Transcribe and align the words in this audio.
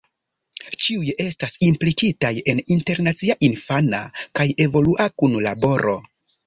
Ĉiuj 0.85 1.11
estas 1.25 1.57
implikitaj 1.67 2.33
en 2.55 2.63
internacia 2.79 3.39
infana 3.51 4.01
kaj 4.41 4.51
evolua 4.69 5.11
kunlaboro. 5.23 6.01